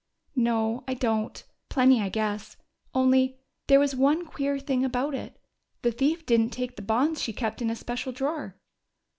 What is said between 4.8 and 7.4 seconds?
about it: the thief didn't take the bonds she